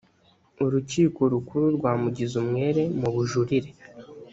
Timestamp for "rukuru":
1.33-1.65